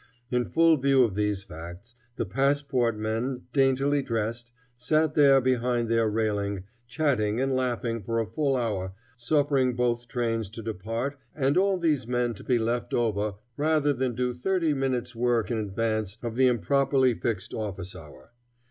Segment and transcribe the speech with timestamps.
[0.31, 6.09] In full view of these facts, the passport men, daintily dressed, sat there behind their
[6.09, 11.77] railing, chatting and laughing for a full hour, suffering both trains to depart and all
[11.77, 16.35] these men to be left over rather than do thirty minutes' work in advance of
[16.35, 18.31] the improperly fixed office hour.